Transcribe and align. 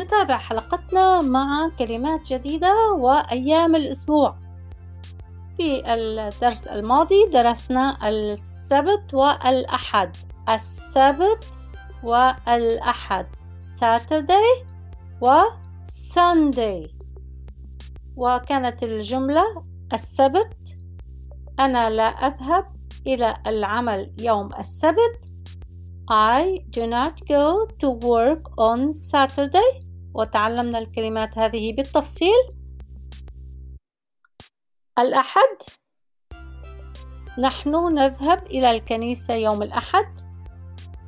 نتابع 0.00 0.36
حلقتنا 0.36 1.20
مع 1.20 1.70
كلمات 1.78 2.32
جديدة 2.32 2.92
وأيام 2.92 3.76
الأسبوع. 3.76 4.36
في 5.56 5.82
الدرس 5.94 6.66
الماضي 6.68 7.26
درسنا 7.32 8.08
السبت 8.08 9.14
والأحد. 9.14 10.16
السبت 10.48 11.44
والأحد. 12.02 13.26
Saturday 13.80 14.66
و 15.20 15.42
Sunday 16.14 16.88
وكانت 18.16 18.82
الجملة 18.82 19.44
السبت. 19.92 20.56
أنا 21.60 21.90
لا 21.90 22.04
أذهب 22.04 22.64
إلى 23.06 23.34
العمل 23.46 24.12
يوم 24.20 24.54
السبت. 24.58 25.20
I 26.10 26.58
do 26.70 26.86
not 26.86 27.20
go 27.28 27.66
to 27.80 27.88
work 27.90 28.42
on 28.58 28.92
Saturday. 28.92 29.89
وتعلمنا 30.14 30.78
الكلمات 30.78 31.38
هذه 31.38 31.72
بالتفصيل. 31.72 32.48
الأحد. 34.98 35.56
نحن 37.38 37.94
نذهب 37.94 38.46
إلى 38.46 38.70
الكنيسة 38.70 39.34
يوم 39.34 39.62
الأحد. 39.62 40.20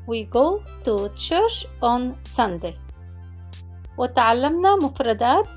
We 0.06 0.24
go 0.24 0.62
to 0.84 1.08
church 1.14 1.66
on 1.82 2.14
Sunday. 2.24 2.74
وتعلمنا 3.98 4.76
مفردات. 4.76 5.48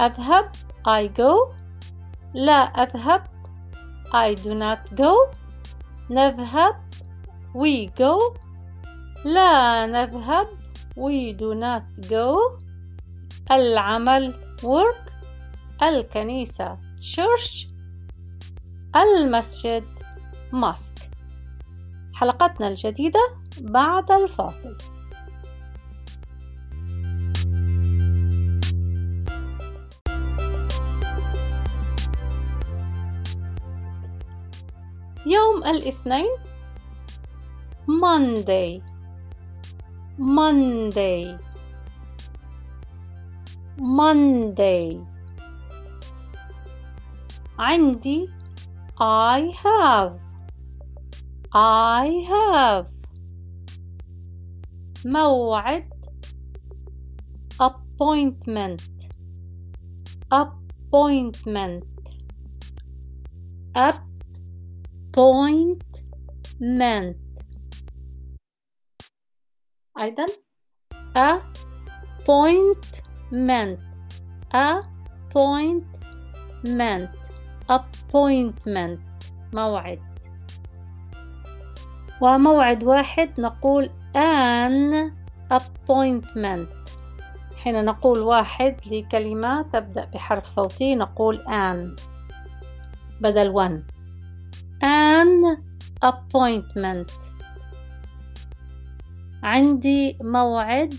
أذهب 0.00 0.52
I 0.88 1.08
go. 1.08 1.54
لا 2.34 2.52
أذهب 2.52 3.26
I 4.12 4.34
do 4.34 4.54
not 4.54 4.94
go. 4.94 5.14
نذهب 6.10 6.74
we 7.54 7.90
go. 7.98 8.36
لا 9.24 9.86
نذهب 9.86 10.59
we 10.96 11.32
do 11.32 11.54
not 11.54 12.08
go. 12.08 12.58
العمل 13.50 14.34
work. 14.62 15.10
الكنيسة 15.82 16.78
church. 17.00 17.68
المسجد 18.96 19.84
mosque. 20.52 21.02
حلقتنا 22.14 22.68
الجديدة 22.68 23.20
بعد 23.60 24.12
الفاصل. 24.12 24.76
يوم 35.26 35.64
الاثنين 35.64 36.36
Monday. 37.86 38.89
Monday 40.19 41.37
Monday 43.77 44.99
عندي 47.59 48.29
I 48.99 49.51
have 49.63 50.19
I 51.53 52.07
have 52.29 52.85
موعد 55.05 55.89
appointment 57.59 58.81
appointment 60.31 61.83
appointment 63.75 65.85
أيضا 70.00 70.26
appointment 72.24 73.78
appointment 74.54 76.00
appointment 77.68 78.98
موعد 79.52 80.00
وموعد 82.20 82.84
واحد 82.84 83.40
نقول 83.40 83.90
an 84.16 84.94
appointment 85.52 86.68
حين 87.56 87.84
نقول 87.84 88.18
واحد 88.18 88.76
لكلمة 88.86 89.62
تبدأ 89.62 90.04
بحرف 90.04 90.46
صوتي 90.46 90.94
نقول 90.94 91.38
an 91.38 92.00
بدل 93.20 93.54
one 93.54 93.82
an 94.82 95.58
appointment 96.04 97.29
عندي 99.43 100.17
موعد 100.21 100.93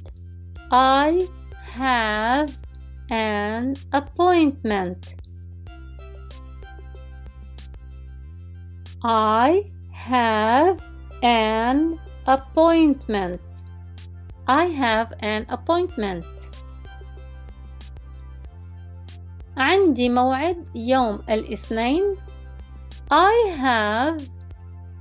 I 0.72 1.28
have 1.76 2.50
an 3.10 3.74
appointment 3.92 5.14
I 9.04 9.70
have 9.92 10.80
an 11.22 11.98
appointment 12.26 13.40
I 14.48 14.64
have 14.84 15.12
an 15.22 15.46
appointment 15.50 16.24
عندي 19.56 20.08
موعد 20.08 20.66
يوم 20.74 21.22
الاثنين 21.30 22.16
I 23.10 23.34
have 23.58 24.22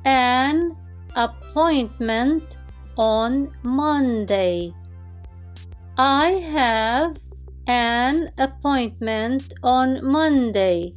an 0.05 0.75
appointment 1.15 2.58
on 2.99 3.51
Monday. 3.63 4.73
I 5.97 6.27
have 6.53 7.17
an 7.67 8.31
appointment 8.37 9.53
on 9.63 10.03
Monday. 10.03 10.95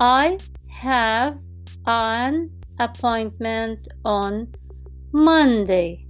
I 0.00 0.38
have 0.68 1.38
an 1.86 2.50
appointment 2.78 3.88
on 4.04 4.48
Monday. 5.12 6.08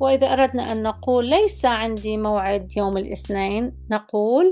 وإذا 0.00 0.32
أردنا 0.32 0.72
أن 0.72 0.82
نقول 0.82 1.30
ليس 1.30 1.64
عندي 1.64 2.16
موعد 2.16 2.76
يوم 2.76 2.96
الاثنين 2.96 3.72
نقول 3.90 4.50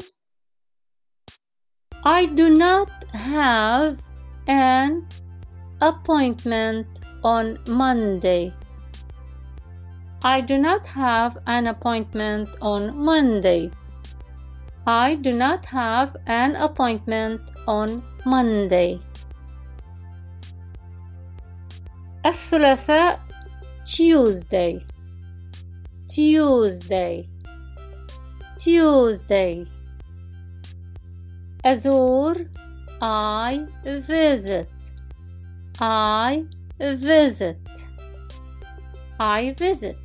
I 2.07 2.27
do 2.27 2.51
not 2.51 2.91
have 3.15 3.97
an 4.47 5.09
appointment 5.81 6.87
on 7.23 7.59
Monday. 7.69 8.53
I 10.23 10.41
do 10.41 10.57
not 10.59 10.87
have 10.87 11.39
an 11.47 11.67
appointment 11.67 12.49
on 12.63 12.97
Monday. 12.97 13.71
I 14.87 15.15
do 15.17 15.33
not 15.33 15.65
have 15.67 16.17
an 16.27 16.57
appointment 16.57 17.41
on 17.67 18.03
Monday. 18.25 19.01
الثلاثاء 22.27 23.21
Tuesday 23.85 24.81
Tuesday 26.09 27.29
Tuesday 28.59 29.67
أزور 31.67 32.49
I 33.03 33.67
visit 33.85 34.69
I 35.81 36.45
visit 36.81 37.59
I 39.21 39.55
visit 39.59 39.97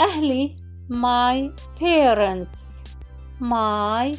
أهلي 0.00 0.56
my 0.88 1.50
parents 1.78 2.82
my 3.40 4.14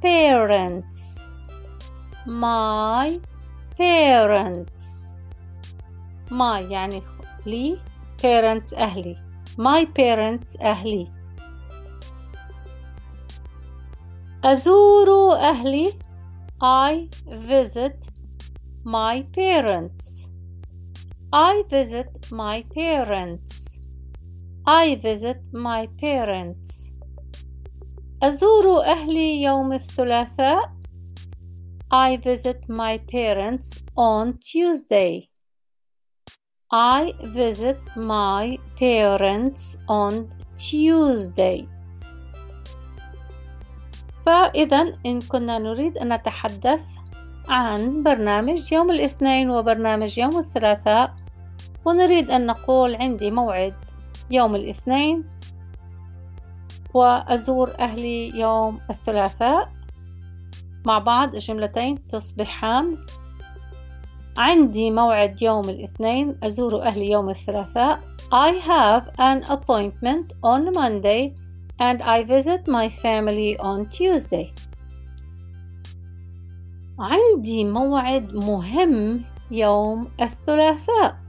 parents 0.00 1.18
my 2.26 3.20
parents 3.78 4.84
my 6.30 6.60
يعني 6.70 7.02
لي 7.46 7.78
parents 8.22 8.74
أهلي 8.74 9.16
my 9.58 9.84
parents 9.84 10.60
أهلي 10.62 11.08
أزور 14.44 15.34
أهلي 15.34 15.92
I 16.62 17.08
visit 17.26 17.98
my 18.87 19.21
parents. 19.35 20.29
I 21.33 21.65
visit 21.69 22.31
my 22.31 22.63
parents. 22.73 23.77
I 24.65 24.95
visit 24.95 25.41
my 25.51 25.89
parents. 26.01 26.89
أزور 28.23 28.85
أهلي 28.85 29.41
يوم 29.41 29.73
الثلاثاء. 29.73 30.71
I 31.91 32.15
visit 32.15 32.69
my 32.69 32.97
parents 32.97 33.83
on 33.97 34.39
Tuesday. 34.39 35.29
I 36.71 37.13
visit 37.23 37.81
my 37.97 38.57
parents 38.79 39.77
on 39.89 40.29
Tuesday. 40.55 41.67
فإذا 44.25 44.99
إن 45.05 45.21
كنا 45.21 45.59
نريد 45.59 45.97
أن 45.97 46.13
نتحدث 46.13 46.96
عن 47.49 48.03
برنامج 48.03 48.73
يوم 48.73 48.91
الاثنين 48.91 49.49
وبرنامج 49.49 50.17
يوم 50.17 50.37
الثلاثاء 50.39 51.15
ونريد 51.85 52.31
أن 52.31 52.45
نقول 52.45 52.95
عندي 52.95 53.31
موعد 53.31 53.73
يوم 54.31 54.55
الاثنين 54.55 55.23
وأزور 56.93 57.71
أهلي 57.79 58.39
يوم 58.39 58.79
الثلاثاء. 58.89 59.69
مع 60.85 60.99
بعض 60.99 61.33
الجملتين 61.33 62.07
تصبحان. 62.07 62.97
عندي 64.37 64.91
موعد 64.91 65.41
يوم 65.41 65.69
الاثنين 65.69 66.37
أزور 66.43 66.83
أهلي 66.83 67.09
يوم 67.09 67.29
الثلاثاء. 67.29 67.99
I 68.31 68.51
have 68.51 69.03
an 69.19 69.43
appointment 69.43 70.33
on 70.43 70.71
Monday 70.73 71.33
and 71.79 72.01
I 72.01 72.23
visit 72.23 72.67
my 72.67 72.89
family 72.89 73.57
on 73.59 73.85
Tuesday. 73.97 74.53
عندي 76.99 77.63
موعد 77.63 78.33
مهم 78.33 79.23
يوم 79.51 80.07
الثلاثاء 80.21 81.27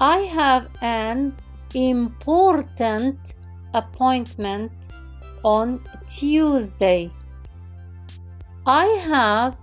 I 0.00 0.18
have 0.26 0.68
an 0.80 1.34
important 1.74 3.34
appointment 3.74 4.70
on 5.42 5.80
Tuesday. 6.06 7.10
I 8.66 8.86
have 9.08 9.56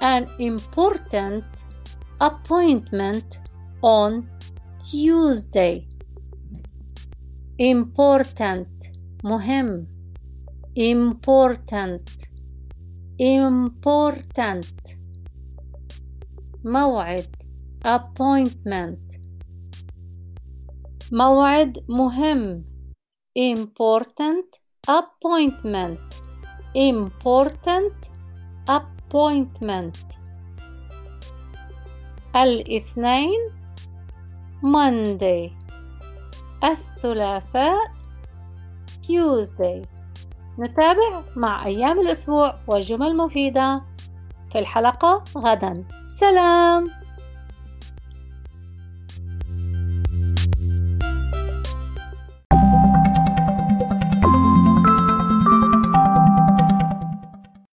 an 0.00 0.28
important 0.38 1.44
appointment 2.20 3.38
on 3.82 4.30
Tuesday. 4.80 5.86
Important 7.58 8.68
مهم 9.24 9.86
important 10.76 12.21
important 13.21 14.97
موعد 16.63 17.35
appointment 17.85 19.17
موعد 21.11 21.85
مهم 21.89 22.65
important 23.37 24.59
appointment 24.89 26.15
important 26.75 28.09
appointment 28.69 30.17
الاثنين 32.35 33.51
Monday 34.63 35.51
الثلاثاء 36.63 37.97
Tuesday 39.07 39.85
نتابع 40.58 41.22
مع 41.36 41.66
أيام 41.66 42.00
الأسبوع 42.00 42.54
وجمل 42.68 43.16
مفيدة 43.16 43.82
في 44.52 44.58
الحلقة 44.58 45.24
غدا. 45.38 45.84
سلام! 46.08 47.01